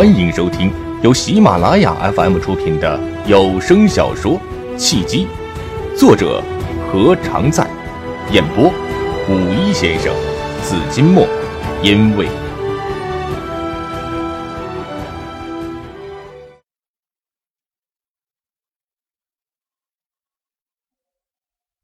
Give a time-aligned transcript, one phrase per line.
[0.00, 4.40] 欢迎收听由喜马拉雅 FM 出品的有声小说
[4.78, 5.26] 《契机》，
[5.94, 6.42] 作者
[6.90, 7.68] 何常在，
[8.32, 8.70] 演播
[9.28, 10.10] 五一先生、
[10.62, 11.28] 紫金墨，
[11.84, 12.26] 因为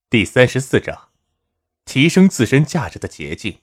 [0.09, 1.09] 第三十四章，
[1.85, 3.59] 提升自身价值的捷径。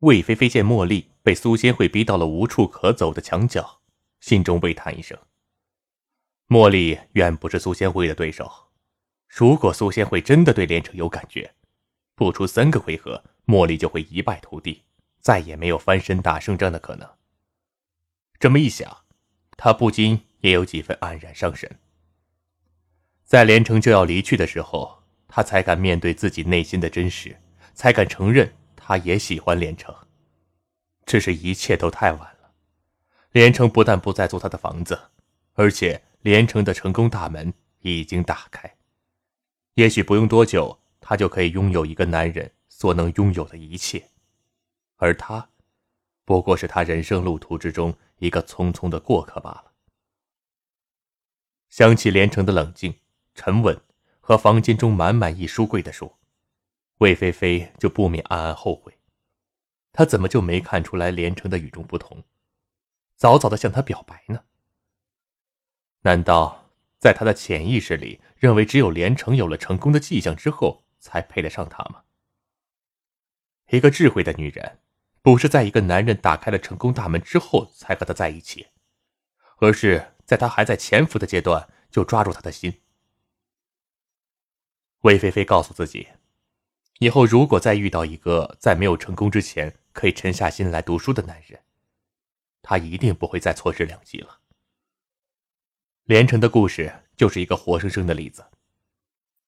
[0.00, 3.80] 魏菲菲见茉莉被苏仙惠逼到了无处可走的墙角，
[4.20, 5.18] 心中微叹一声。
[6.48, 8.50] 茉莉远不是苏仙惠的对手。
[9.28, 11.54] 如果苏仙惠真的对连城有感觉，
[12.14, 14.82] 不出三个回合，茉莉就会一败涂地，
[15.20, 17.08] 再也没有翻身打胜仗的可能。
[18.38, 19.04] 这么一想，
[19.56, 21.78] 她不禁也有几分黯然伤神。
[23.24, 27.40] 在连城就要离去的时候，她才敢面对自己内心的真实，
[27.74, 28.52] 才敢承认。
[28.84, 29.94] 他也喜欢连城，
[31.06, 32.52] 只是一切都太晚了。
[33.32, 34.98] 连城不但不再租他的房子，
[35.54, 38.76] 而且连城的成功大门已经打开。
[39.74, 44.10] 也许不用多久，他就可以拥有一个男人所能拥有的一切，
[44.96, 45.48] 而他，
[46.24, 49.72] 不过是他人生路途之中一个匆匆的过客罢了。
[51.70, 52.94] 想起连城的冷静、
[53.34, 53.80] 沉稳
[54.20, 56.12] 和房间中满满一书柜的书。
[56.98, 58.96] 魏菲菲就不免暗暗后悔，
[59.92, 62.24] 他怎么就没看出来连城的与众不同，
[63.14, 64.44] 早早的向他表白呢？
[66.00, 72.04] 难道在他的潜意识里，认为只有连城有了成功的迹象之后，才配得上他吗？
[73.68, 74.80] 一个智慧的女人，
[75.20, 78.68] 不是在一个男人打开了成功大门之后才和他在一起，
[79.58, 82.80] 而是在他还在潜伏的阶段就抓住他的心。
[85.02, 86.08] 魏菲菲告诉自己。
[86.98, 91.60] 以后如果再遇到一个在没有成功之前可以沉下心来读书的男人，
[92.62, 94.40] 他一定不会再错失良机了。
[96.04, 98.44] 连城的故事就是一个活生生的例子。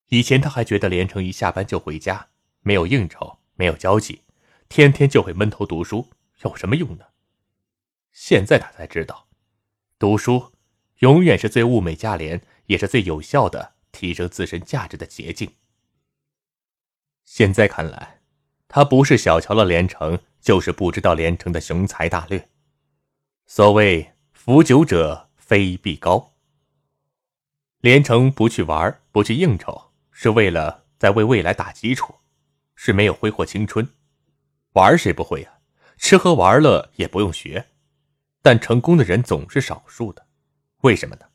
[0.08, 2.28] 以前他还觉得连城一下班就回家，
[2.60, 4.22] 没有应酬，没有交际，
[4.68, 6.10] 天天就会闷头读书，
[6.42, 7.06] 有什么用呢？
[8.12, 9.28] 现在他才知道，
[9.98, 10.52] 读书
[10.98, 15.56] 永远是最物美价廉，也是最有效的提升自身价值的捷径。
[17.24, 18.20] 现在看来，
[18.66, 22.48] 他不是小瞧了连城，就是不知道连城的雄才大略。
[23.46, 26.34] 所谓“扶久者非必高”，
[27.80, 32.14] 连城不去玩，不去应酬，是为了在为未来打基础，
[32.74, 33.88] 是没有挥霍青春。
[34.72, 35.58] 玩谁不会呀？
[35.96, 37.66] 吃喝玩乐也不用学。
[38.42, 40.26] 但成功的人总是少数的，
[40.80, 41.26] 为什么呢？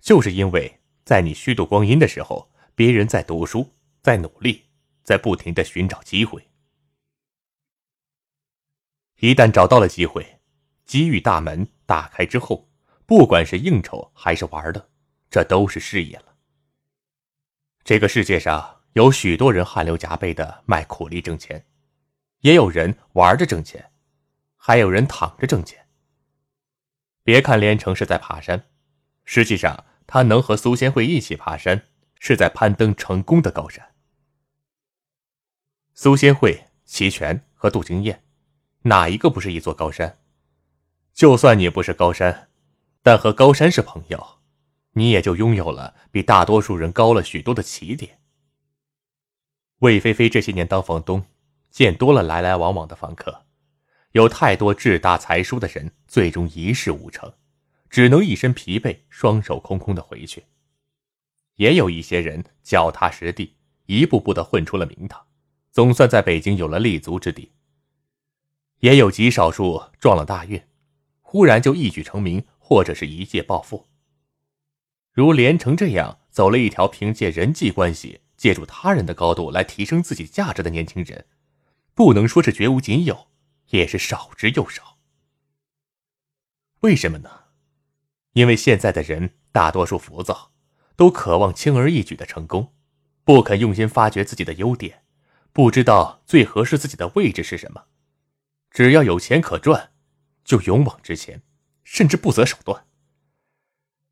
[0.00, 3.72] 就是因为在你虚度光阴的时候，别人在读书，
[4.02, 4.66] 在努力。
[5.02, 6.46] 在不停的寻找机会，
[9.20, 10.40] 一旦找到了机会，
[10.86, 12.70] 机遇大门打开之后，
[13.04, 14.88] 不管是应酬还是玩的，
[15.30, 16.34] 这都是事业了。
[17.84, 21.66] 这个世界上有许多人汗流浃背的卖苦力挣钱，
[22.40, 23.92] 也有人玩着挣钱，
[24.56, 25.86] 还有人躺着挣钱。
[27.22, 28.70] 别看连城是在爬山，
[29.26, 31.88] 实际上他能和苏仙惠一起爬山，
[32.18, 33.94] 是在攀登成功的高山。
[35.92, 38.24] 苏仙惠、齐全和杜经燕，
[38.82, 40.18] 哪一个不是一座高山？
[41.12, 42.48] 就算你不是高山，
[43.02, 44.38] 但和高山是朋友，
[44.92, 48.20] 你也就拥有了比大多数人高了许多的起点。
[49.80, 51.26] 魏菲菲这些年当房东，
[51.70, 53.44] 见多了来来往往的房客，
[54.12, 57.34] 有太多志大才疏的人，最终一事无成，
[57.90, 60.40] 只能一身疲惫、双手空空的回去；
[61.56, 65.26] 也有一些人脚踏实地，一步步的混出了名堂。
[65.70, 67.52] 总算在北京有了立足之地。
[68.80, 70.62] 也有极少数撞了大运，
[71.20, 73.86] 忽然就一举成名，或者是一夜暴富。
[75.12, 81.26] 如连城这样走了一条凭借人际关系、借助他人的高度来提升自己价值的年轻人，
[81.94, 83.28] 不能说是绝无仅有，
[83.70, 84.98] 也是少之又少。
[86.80, 87.30] 为什么呢？
[88.32, 90.52] 因为现在的人大多数浮躁，
[90.96, 92.72] 都渴望轻而易举的成功，
[93.24, 95.02] 不肯用心发掘自己的优点。
[95.52, 97.86] 不知道最合适自己的位置是什么，
[98.70, 99.92] 只要有钱可赚，
[100.44, 101.42] 就勇往直前，
[101.82, 102.86] 甚至不择手段。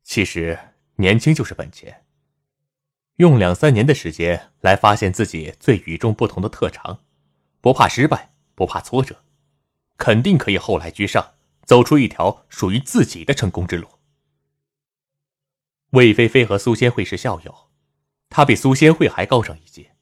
[0.03, 0.57] 其实
[0.95, 2.05] 年轻就是本钱，
[3.15, 7.03] 用两三年的时间来发现自己最与众不同的特长，
[7.61, 9.23] 不怕失败，不怕挫折，
[9.97, 13.87] 肯定可以后来居上，走出一条属于自己的成功之路。
[15.91, 17.69] 魏菲菲和苏仙惠是校友，
[18.29, 19.95] 她比苏仙惠还高上一届。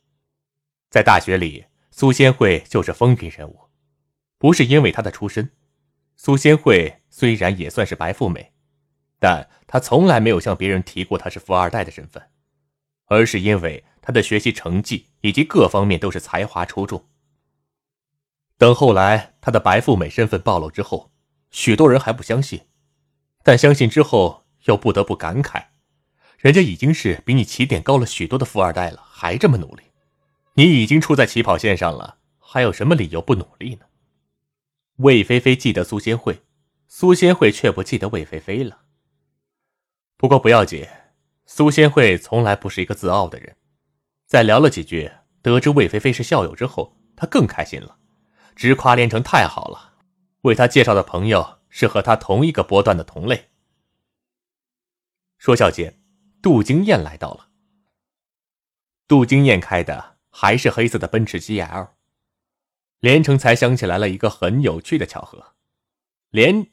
[0.90, 3.67] 在大学里，苏仙惠就是风云人物，
[4.38, 5.52] 不是因为她的出身，
[6.16, 8.54] 苏仙慧虽然也算是白富美，
[9.20, 12.22] 但她从来没有向别人提过她是富二代的身份，
[13.06, 17.08] 而是因为她的学习成绩以及各方面都是才华出众。
[18.58, 21.12] 等后来她的白富美身份暴露之后，
[21.52, 22.62] 许多人还不相信，
[23.44, 25.66] 但相信之后又不得不感慨：
[26.38, 29.84] 人家已经是比你起点高了许多的富二代了，还这么努力，
[30.54, 33.86] 你已经处在起跑线上了，还有什么理由不努力呢？
[34.98, 36.42] 魏菲菲记得苏仙惠，
[36.88, 38.86] 苏仙惠却不记得魏菲菲了。
[40.18, 40.88] 不过不要紧，
[41.46, 43.56] 苏仙惠从来不是一个自傲的人。
[44.26, 45.12] 在聊了几句，
[45.44, 48.00] 得知魏菲菲是校友之后，他更开心了，
[48.56, 50.00] 直夸连城太好了，
[50.42, 53.52] 为他介绍的朋友是和他同一个波段的同类。
[55.38, 56.02] 说笑间，
[56.42, 57.50] 杜金燕来到了。
[59.08, 61.97] 杜金燕开的还是黑色的奔驰 GL。
[63.00, 65.54] 连城才想起来了一个很有趣的巧合：
[66.30, 66.68] 连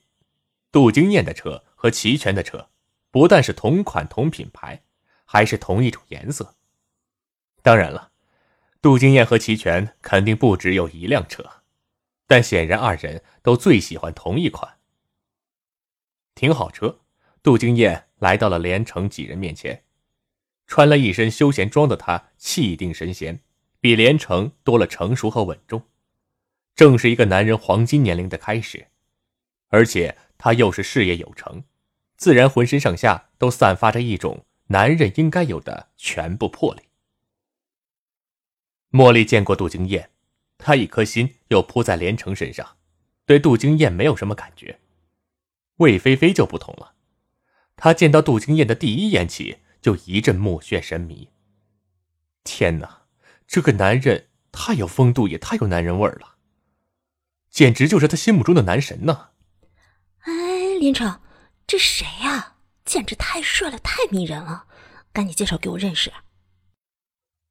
[0.73, 2.71] 杜金燕的车和齐全的车，
[3.11, 4.83] 不但是同款同品牌，
[5.25, 6.57] 还是同一种颜色。
[7.63, 8.13] 当然了，
[8.81, 11.63] 杜金燕和齐全肯定不只有一辆车，
[12.27, 14.79] 但显然二人都最喜欢同一款。
[16.35, 17.01] 停好车，
[17.43, 19.85] 杜金燕来到了连城几人面前，
[20.67, 23.43] 穿了一身休闲装的她气定神闲，
[23.79, 25.83] 比连城多了成熟和稳重。
[26.75, 28.89] 正是一个男人黄金年龄的开始，
[29.69, 31.65] 而且他又是事业有成，
[32.17, 36.83] 自然浑身上下都散发着一种男人应该有的全部魄力。
[38.91, 40.11] 茉莉见过杜金燕，
[40.59, 42.77] 她一颗心又扑在连城身上，
[43.27, 44.79] 对杜金燕没有什么感觉。
[45.77, 46.95] 魏菲菲就不同了，
[47.77, 51.29] 她见到杜金燕的第一眼起就一阵目眩神迷。
[52.45, 53.03] 天哪，
[53.47, 56.34] 这个男人太有风度，也太有男人味儿了。
[57.55, 59.29] 简直就是他心目中的男神呢！
[60.23, 60.33] 哎，
[60.81, 61.21] 连城，
[61.69, 62.57] 这谁呀？
[62.85, 64.67] 简直太帅了，太迷人了！
[65.13, 66.13] 赶紧介绍给我认识。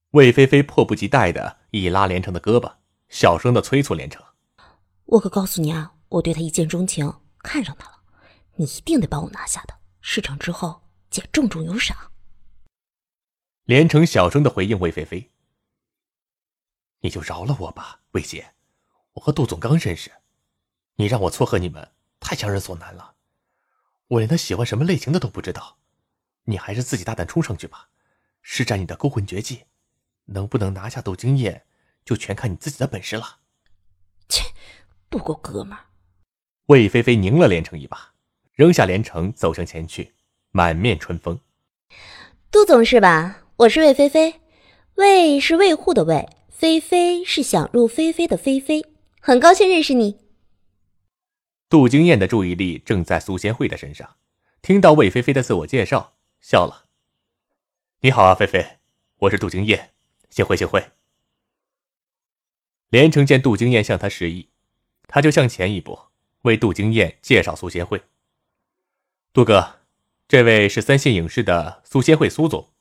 [0.10, 4.22] 魏菲菲迫不及待的一拉连城的胳膊，小声的催促连城
[5.08, 8.04] ：“我可告诉你啊，我对他一见钟情，看上他了，
[8.56, 9.80] 你一定得帮我拿下他。
[10.02, 12.12] 事成之后，姐重重有赏。”
[13.64, 15.32] 连城小声的回应魏菲菲
[17.00, 18.54] ：“你就饶了我吧，魏姐。”
[19.14, 20.12] 我和杜总刚认识，
[20.96, 23.16] 你让我撮合你们，太强人所难了。
[24.08, 25.78] 我连他喜欢什么类型的都不知道，
[26.46, 27.90] 你还是自己大胆冲上去吧，
[28.42, 29.66] 施展你的勾魂绝技，
[30.26, 31.66] 能不能拿下杜金燕，
[32.04, 33.40] 就全看你自己的本事了。
[34.28, 34.44] 切，
[35.10, 35.86] 不够哥们儿！
[36.68, 38.14] 魏菲菲拧了连城一把，
[38.54, 40.14] 扔下连城，走向前去，
[40.52, 41.40] 满面春风。
[42.50, 43.44] 杜总是吧？
[43.58, 44.42] 我是魏菲菲，
[44.96, 48.84] 魏是魏护的魏，菲菲是想入非非的菲菲。
[49.26, 50.20] 很高兴认识你。
[51.70, 54.18] 杜金燕的注意力正在苏仙慧的身上，
[54.62, 56.90] 听到魏菲菲的自我介绍，笑了
[58.04, 58.80] ：“你好啊，菲菲，
[59.20, 59.94] 我是杜金燕，
[60.30, 60.92] 幸会幸会。”
[62.92, 64.50] 连城见杜金燕向他示意，
[65.08, 65.98] 他就向前一步，
[66.42, 68.04] 为杜金燕介绍苏仙慧。
[69.32, 69.80] 杜哥，
[70.28, 72.74] 这位是三线影视的苏仙慧苏总。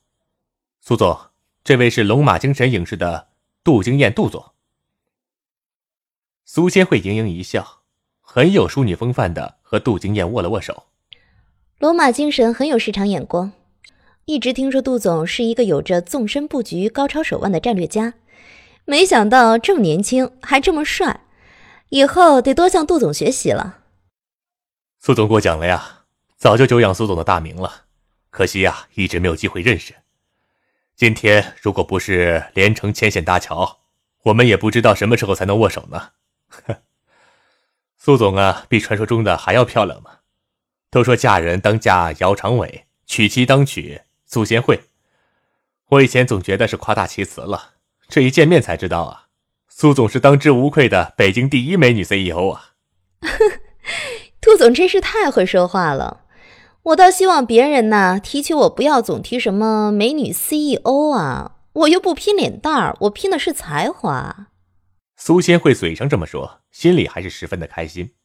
[0.80, 1.30] 苏总，
[1.62, 3.28] 这位是龙马精神影视的
[3.62, 4.51] 杜金燕杜总。
[6.54, 7.80] 苏仙慧盈盈一笑，
[8.20, 10.84] 很有淑女风范的和杜金燕握了握手。
[11.78, 13.52] 罗马精神很有市场眼光，
[14.26, 18.12] 一直听说杜总是一个有着纵深布局、高超手腕的战略家，
[18.84, 21.22] 没想到这么年轻还这么帅，
[21.88, 23.78] 以后得多向杜总学习了。
[25.00, 26.00] 苏总过奖了呀，
[26.36, 27.84] 早就久仰苏总的大名了，
[28.28, 29.94] 可惜呀，一直没有机会认识。
[30.94, 33.78] 今天如果不是连城牵线搭桥，
[34.24, 36.10] 我们也不知道什么时候才能握手呢。
[37.98, 40.10] 苏总啊，比传说中的还要漂亮呢。
[40.90, 44.90] 都说嫁人当嫁姚长伟，娶妻当娶苏贤惠。
[45.88, 47.70] 我以前总觉得是夸大其词了，
[48.08, 49.28] 这一见面才知道啊，
[49.68, 52.74] 苏总是当之无愧的北京第一美女 CEO 啊。
[54.40, 56.24] 杜总真是太会说话了，
[56.82, 64.48] 我倒希望别人呢提起我不要总提什么美女 CEO 啊，我又不拼脸蛋儿，我拼的是才华。
[65.24, 68.16] 苏仙慧嘴上这么说，心里还是十分的开心。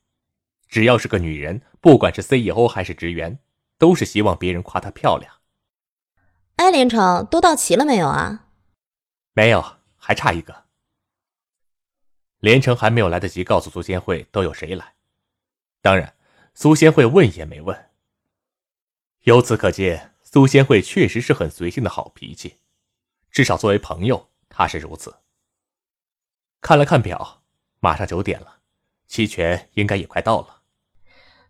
[0.67, 3.37] 只要是个女人，不管是 CEO 还是职员，
[3.77, 5.31] 都是希望别人夸她漂亮。
[6.55, 8.47] 哎，连城都到齐了没有啊？
[9.33, 10.65] 没有，还差一个。
[12.39, 14.95] 连城还没有来得及告诉苏仙慧都有谁来。
[15.83, 16.15] 当然，
[16.55, 17.91] 苏仙慧问也没问。
[19.25, 22.57] 由此可见，苏仙慧确实是很随性的好脾气，
[23.29, 25.15] 至少作为朋友，她是如此。
[26.67, 27.43] 看了看表，
[27.79, 28.55] 马上九点了，
[29.07, 30.63] 齐全应该也快到了。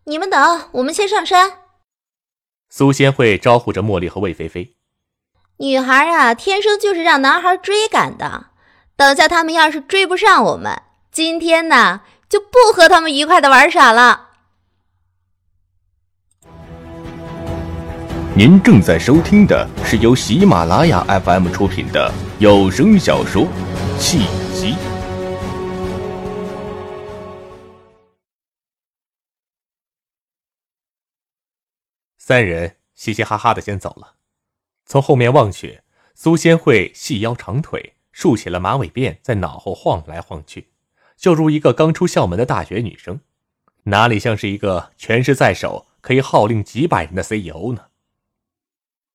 [0.04, 1.54] 你们等，我们先上山。
[2.70, 4.76] 苏仙慧招呼着茉莉和魏菲菲。
[5.56, 8.50] 女孩啊，天生就是让男孩追赶的。
[8.94, 14.28] 等下他们要是追不上我们，今天呢就不和他们愉快的玩耍了。
[18.36, 22.08] 您正在收听的是由喜马拉雅 FM 出品的
[22.38, 23.42] 有声小说
[23.98, 24.18] 《契
[24.54, 24.74] 机》。
[32.28, 34.16] 三人嘻嘻哈哈的先走了，
[34.84, 35.80] 从后面望去，
[36.14, 40.68] 苏仙慧细腰长腿，竖起了马尾辫，在脑后晃来晃去，
[41.16, 43.22] 就如一个刚出校门的大学女生，
[43.84, 47.86] 哪里像是一个权势在手、可以号令几百人的 CEO 呢？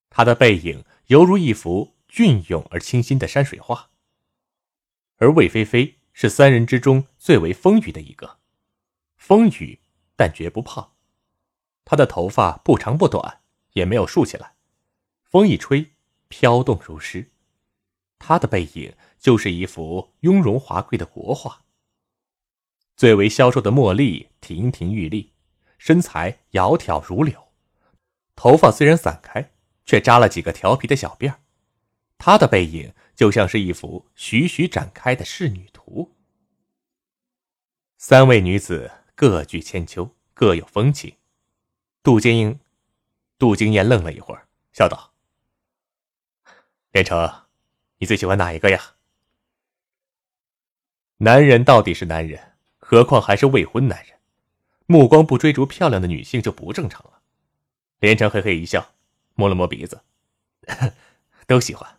[0.10, 3.92] 他的背影犹如一幅隽永而清新的山水画，
[5.18, 8.40] 而魏菲菲是三人之中最为丰腴的一个，
[9.16, 9.78] 丰腴
[10.16, 10.93] 但绝不胖。
[11.86, 13.42] 她的头发不长不短，
[13.74, 14.54] 也没有竖起来，
[15.24, 15.92] 风一吹，
[16.28, 17.32] 飘动如诗。
[18.20, 21.64] 她的背影就是一幅雍容华贵的国画。
[22.96, 25.34] 最为消瘦的茉莉亭亭玉立，
[25.78, 27.50] 身材窈窕如柳，
[28.36, 29.52] 头发虽然散开。
[29.86, 31.40] 却扎了几个调皮的小辫儿，
[32.18, 36.16] 她的背影就像是一幅徐徐展开的仕女图。
[37.98, 41.18] 三位女子各具千秋，各有风情。
[42.04, 42.60] 杜金英、
[43.40, 45.14] 杜金燕愣了一会儿，笑道
[46.92, 47.46] ：“连城，
[47.98, 48.96] 你最喜欢哪一个呀？”
[51.18, 54.20] 男人到底是男人，何况还是未婚男人，
[54.86, 57.22] 目光不追逐漂亮的女性就不正常了。
[58.00, 58.94] 连城嘿嘿一笑。
[59.36, 60.04] 摸了摸鼻子，
[61.48, 61.98] 都喜欢。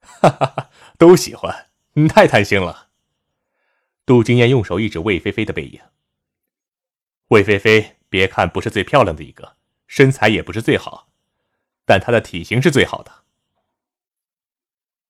[0.00, 2.88] 哈哈哈，都喜欢，你太贪心了。
[4.04, 5.80] 杜金燕用手一指魏菲菲的背影。
[7.28, 11.08] 魏菲菲，别看不是最漂亮的一个，身材也不是最好，
[11.86, 13.24] 但她的体型是最好的。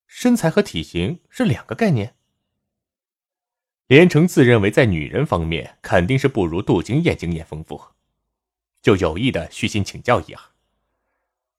[0.07, 2.15] 身材和体型是两个概念。
[3.89, 7.83] 连城自认为在女人方面肯定是不如杜金燕经验丰富，
[8.81, 10.41] 就有意的虚心请教一二。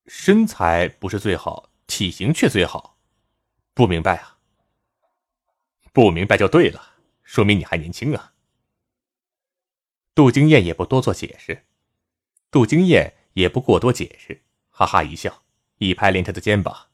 [0.08, 2.98] 身材不是最好，体型却最好，
[3.74, 4.38] 不明白啊？
[5.92, 8.33] 不明白就对了，说明你还年轻啊。
[10.16, 11.64] 杜金燕也不多做解释，
[12.52, 15.44] 杜金燕也不过多解释，哈哈一笑，
[15.80, 16.90] 一拍连城的肩膀：“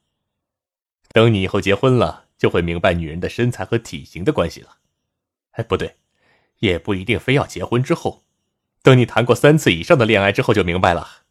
[1.11, 4.77] 等你以后结婚了，就会明白女人的身材和体型的关系了。
[5.51, 5.97] 哎，不对，
[6.59, 8.23] 也不一定非要结婚之后，
[8.81, 11.23] 等你谈过三次以上的恋爱之后就明白了。”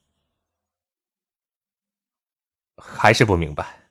[2.76, 3.88] 还是不明白。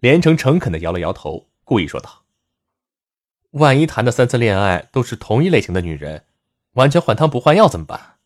[0.00, 2.26] 连城诚恳的摇了摇头，故意说道
[3.52, 6.26] ：“万一谈的三次恋爱都是同一类型的女人，
[6.74, 8.20] 完全换汤不换药怎么办？”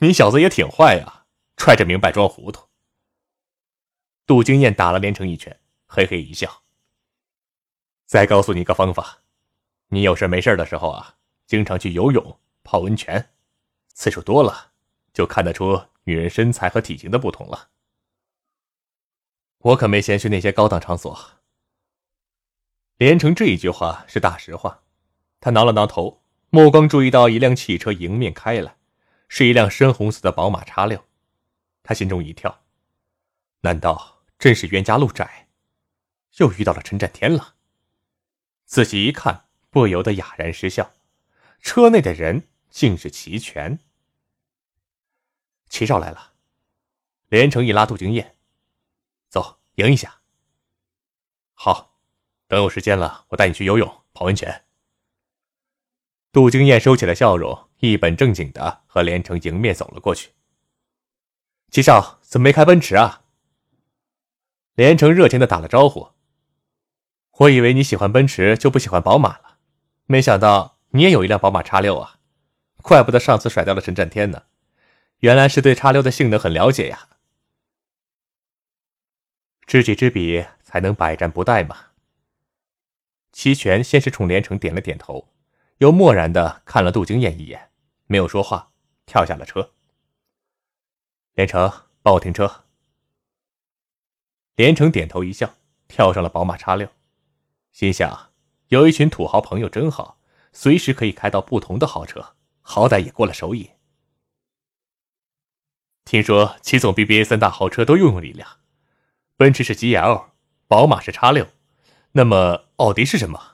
[0.00, 1.26] 你小子也挺坏呀，
[1.56, 2.68] 揣着明白装糊涂。
[4.24, 6.62] 杜金燕打了连城一拳，嘿嘿一笑
[8.06, 9.18] ：“再告诉你一个方法，
[9.88, 13.30] 你有事没事的时候啊，经常去游泳、泡温泉，
[13.92, 14.72] 次数多了，
[15.12, 17.68] 就看得出。”女人身材和体型的不同了，
[19.58, 21.16] 我可没嫌弃那些高档场所。
[22.96, 24.82] 连城这一句话是大实话，
[25.40, 26.19] 他挠了挠头，
[26.52, 28.76] 目光注意到一辆汽车迎面开来，
[29.28, 31.04] 是一辆深红色的宝马叉六，
[31.84, 32.64] 他心中一跳，
[33.60, 35.46] 难道真是冤家路窄，
[36.38, 37.54] 又遇到了陈占天了？
[38.64, 40.92] 仔细一看，不由得哑然失笑，
[41.60, 43.78] 车内的人竟是齐全。
[45.68, 46.32] 齐少来了，
[47.28, 48.34] 连城一拉杜金燕，
[49.28, 50.22] 走，迎一下。
[51.54, 51.96] 好，
[52.48, 54.64] 等有时间了，我带你去游泳、泡温泉。
[56.32, 60.30] 杜金燕收起了笑容，一本正经的和连城迎面走了过去。
[61.70, 63.24] 齐少怎么没开奔驰啊？
[64.74, 66.10] 连城热情的打了招呼。
[67.38, 69.58] 我以为你喜欢奔驰就不喜欢宝马了，
[70.06, 72.20] 没想到你也有一辆宝马叉六啊，
[72.76, 74.44] 怪不得上次甩掉了陈占天呢。
[75.18, 77.08] 原来是对叉六的性能很了解呀！
[79.66, 81.86] 知己知彼，才能百战不殆嘛。
[83.32, 85.29] 齐全先是冲连城点了点头，
[85.80, 87.70] 又漠然的看了杜金燕一眼，
[88.04, 88.70] 没有说话，
[89.06, 89.72] 跳下了车。
[91.32, 91.72] 连城，
[92.02, 92.64] 帮我停车。
[94.56, 95.54] 连城点头一笑，
[95.88, 96.86] 跳上了宝马叉六，
[97.72, 98.30] 心想：
[98.68, 100.20] 有一群土豪朋友真好，
[100.52, 103.70] 随时可以开到不同的豪车，好歹也过了手瘾。
[106.04, 108.58] 听说齐总 BBA 三大豪车都拥有力量，
[109.38, 110.26] 奔驰是 GL，
[110.68, 111.48] 宝马是叉六，
[112.12, 113.49] 那么奥迪是什么？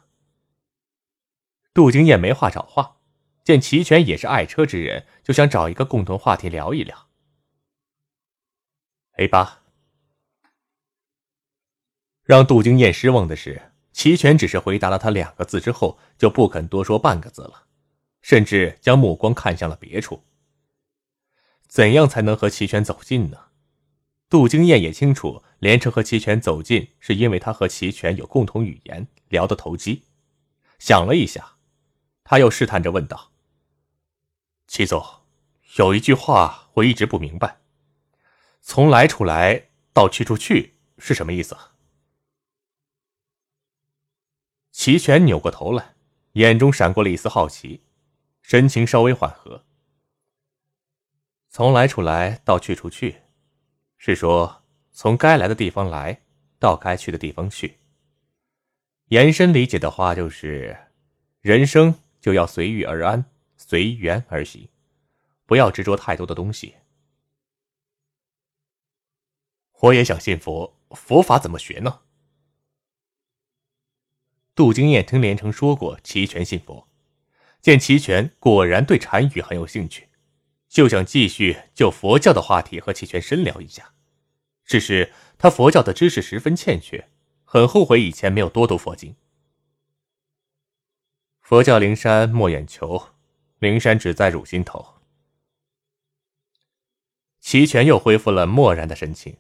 [1.76, 2.97] 杜金燕没话找话，
[3.45, 7.11] 见齐全也是爱车之人，就想找一个共同话题聊一聊。
[9.18, 9.61] A 八，
[12.23, 17.64] 让杜经燕失望的是，齐全只是回答了他两个字之后，就不肯多说半个字了，
[18.23, 20.25] 甚至将目光看向了别处。
[21.68, 23.49] 怎样才能和齐全走近呢？
[24.30, 30.04] 杜经燕也清楚，连城和齐全走近是因为他和齐全有共同语言，聊得投机。
[30.78, 31.55] 想了一下，
[32.28, 33.30] 他又试探着问道。
[34.66, 35.23] 齐总，
[35.76, 37.61] 有一句话我一直不明白
[38.61, 41.56] ，“从来处来到去处去”是什么意思？
[44.73, 45.95] 齐全扭过头来，
[46.33, 47.85] 眼中闪过了一丝好奇，
[48.42, 49.64] 神情稍微缓和。
[51.49, 53.23] “从来处来到去处去”，
[53.97, 56.23] 是说从该来的地方来
[56.59, 57.78] 到该去的地方去。
[59.11, 60.76] 延伸理解的话，就是
[61.40, 61.95] 人生
[62.26, 63.25] 就要随遇而安。
[63.56, 64.68] 随缘而行，
[65.47, 66.75] 不要执着太多的东西。
[69.78, 72.00] 我也想信佛，佛法怎么学呢？
[74.56, 76.88] 杜经燕听连城说过齐全信佛，
[77.62, 80.09] 见齐全果然对禅语很有兴趣，
[80.68, 83.95] 就想继续就佛教的话题和齐全深聊一下。
[84.64, 87.09] 只是他佛教的知识十分欠缺，
[87.45, 89.14] 很后悔以前没有多读佛经。
[91.48, 93.00] 佛教灵山莫远求。
[93.60, 94.96] 灵山只在汝心头。
[97.38, 99.36] 齐全又恢复了漠然的神情，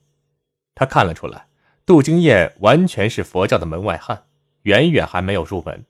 [0.72, 1.48] 他看了出来，
[1.84, 4.28] 杜经燕完全是佛教的门外汉，
[4.62, 5.84] 远远还没有入门，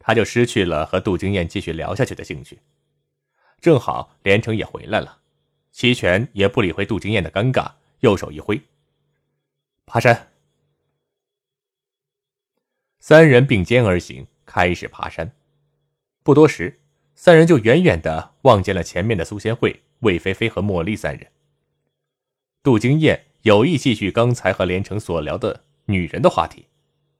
[0.00, 2.58] 他就失去了和杜经燕继续聊下去的兴趣。
[3.60, 5.20] 正好连城也回来了，
[5.70, 8.60] 齐全也不理会杜经燕的尴尬，右手一挥，
[9.86, 10.32] 爬山。
[12.98, 15.32] 三人并肩而行，开始爬山。
[16.24, 16.80] 不多时。
[17.16, 21.28] 三人就远远的望见了前面的苏仙慧、魏菲菲和茉莉三人。
[22.60, 26.66] 杜经燕有意继续刚才和连城所聊的女人的话题，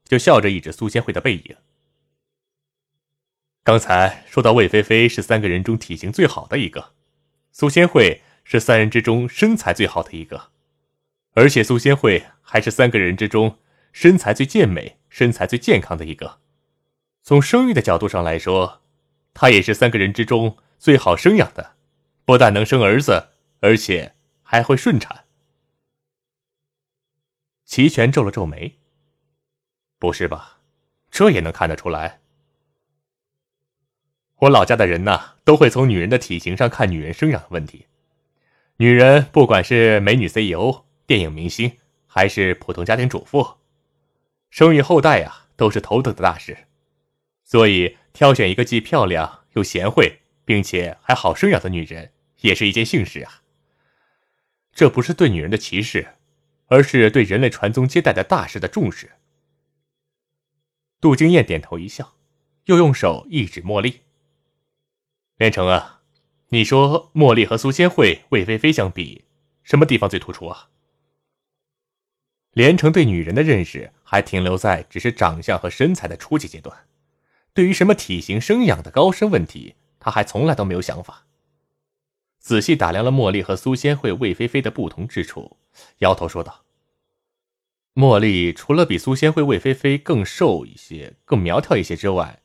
[0.03, 1.55] 就笑着一指苏仙慧的背影。
[3.63, 6.91] 刚才说到魏菲菲是三个人中体型最好的一个，
[7.53, 10.49] 苏仙慧是三人之中身材最好的一个，
[11.31, 13.57] 而且苏仙慧还是三个人之中
[13.93, 16.39] 身材最健美、身材最健康的一个。
[17.23, 18.81] 从生育的角度上来说。
[19.35, 21.75] 她也是三个人之中最好生养的，
[22.23, 25.25] 不但能生儿子，而且还会顺产。
[27.65, 28.79] 齐全皱了皱眉
[29.99, 30.61] ：“不是吧？
[31.11, 32.21] 这也能看得出来？
[34.37, 37.87] 我老家的人呐，都会从女人的体型上看女人生养的问题。
[38.77, 43.57] 女人不管是美女 CEO、电影明星，还是普通家庭主妇，
[44.49, 46.67] 生育后代呀，都是头等的大事。
[47.43, 53.43] 所以。”挑选一个既漂亮又贤惠，并且还好生养的女人，也是一件幸事啊。
[54.73, 56.15] 这不是对女人的歧视，
[56.67, 59.11] 而是对人类传宗接代的大事的重视。
[61.01, 62.15] 杜经燕点头一笑，
[62.65, 64.01] 又用手一指茉莉
[65.35, 66.01] ：“连城啊，
[66.49, 69.25] 你说茉莉和苏仙慧、魏菲菲相比，
[69.61, 70.69] 什么地方最突出啊？”
[72.53, 76.87] 连城对女人的认识还停留在只是长相和身材的初级阶段。
[77.55, 81.25] 对于什么体型、生养的高深问题，他还从来都没有想法。
[82.37, 85.57] 仔细打量了茉莉和苏仙慧、魏菲菲的不同之处，
[85.99, 86.65] 摇头说道
[87.95, 92.43] ：“茉莉除了比苏仙慧、魏菲菲更瘦一些、更苗条一些之外，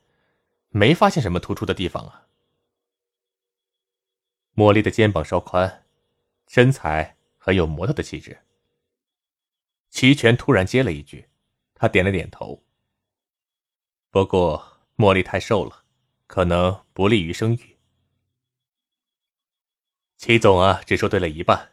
[0.69, 2.29] 没发现什么突出的地方啊。”
[4.55, 5.87] 茉莉的肩膀稍宽，
[6.47, 8.39] 身材很有模特的气质。
[9.91, 11.27] 齐全突然接了一句，
[11.75, 12.63] 他点了点头。
[14.13, 14.70] 不过。
[15.01, 15.87] 茉莉太瘦了，
[16.27, 17.79] 可能不利于生育。
[20.19, 21.71] 齐总啊，只说对了一半。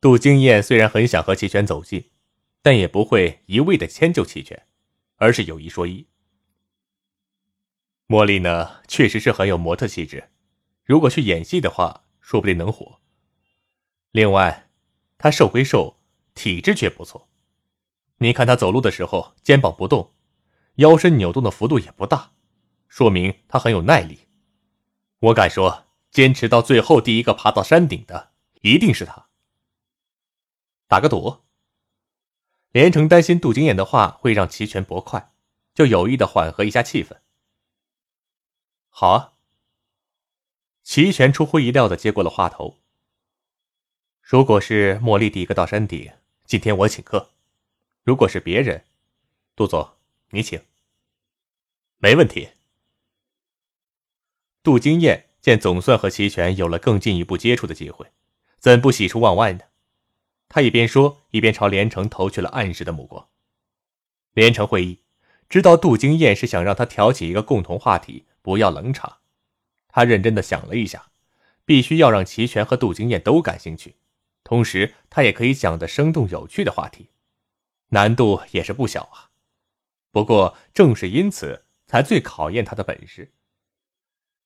[0.00, 2.10] 杜经燕虽然很想和齐全走近，
[2.62, 4.66] 但也不会一味的迁就齐全，
[5.18, 6.08] 而是有一说一。
[8.08, 10.30] 茉莉呢，确实是很有模特气质，
[10.84, 13.00] 如果去演戏的话，说不定能火。
[14.10, 14.68] 另外，
[15.16, 16.00] 她瘦归瘦，
[16.34, 17.28] 体质却不错。
[18.16, 20.12] 你看她走路的时候，肩膀不动。
[20.78, 22.30] 腰身扭动的幅度也不大，
[22.86, 24.28] 说明他很有耐力。
[25.18, 29.26] 我敢说，坚持到最后第一个爬到山顶的一定是他。
[30.86, 31.38] 打个赌。
[32.70, 35.32] 连城担心杜经燕的话会让齐全不快，
[35.74, 37.16] 就有意的缓和一下气氛。
[38.88, 39.32] 好啊。
[40.84, 42.78] 齐全出乎意料的接过了话头。
[44.22, 46.12] 如果是茉莉第一个到山顶，
[46.44, 47.30] 今天我请客；
[48.04, 48.84] 如果是别人，
[49.56, 49.97] 杜总。
[50.30, 50.60] 你请。
[51.98, 52.50] 没问题。
[54.62, 58.12] 杜金燕见总算和齐全有了更进一步接触的机会，
[58.58, 59.60] 怎不喜出望外呢？
[60.48, 63.28] 他一边说，一边朝连城投去了暗示的目光。
[64.32, 65.00] 连城会意，
[65.48, 69.18] 知道杜金燕是想让他挑起一个共同话题，不要冷场。
[69.88, 71.10] 他认真的想了一下，
[71.64, 73.96] 必须要让齐全和杜金燕都感兴趣，
[74.44, 77.08] 同时他也可以讲得生动有趣的话题，
[77.88, 79.27] 难度也是不小啊。
[80.10, 83.32] 不过正是因此，才最考验他的本事。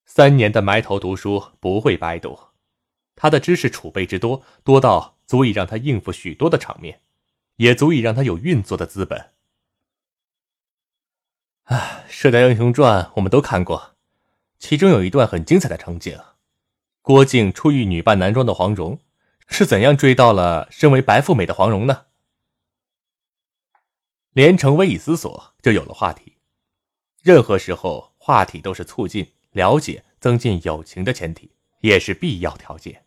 [0.05, 2.39] 三年的埋头读书不会白读，
[3.15, 7.01] 他的知识储备之多，多到足以让他应付许多的场面，
[7.57, 9.31] 也足以让他有运作的资本。
[11.65, 13.95] 啊，《射雕英雄传》我们都看过，
[14.59, 16.19] 其中有一段很精彩的场景：
[17.01, 18.99] 郭靖初遇女扮男装的黄蓉，
[19.47, 22.07] 是怎样追到了身为白富美的黄蓉呢？
[24.35, 26.39] 连城微一思索，就有了话题。
[27.23, 31.51] 任何时候，话题都是促进了解、增进友情的前提，
[31.83, 33.03] 也是必要条件。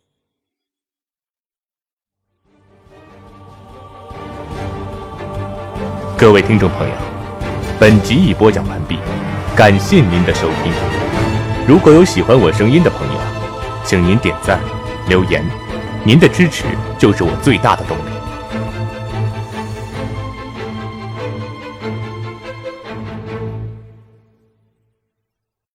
[6.16, 6.94] 各位听众朋友。
[7.80, 8.96] 本集已播讲完毕，
[9.56, 10.72] 感谢您的收听。
[11.66, 13.20] 如果有喜欢我声音的朋友，
[13.84, 14.62] 请您点赞、
[15.08, 15.44] 留言，
[16.06, 16.64] 您的支持
[16.96, 18.15] 就是我最大的动力。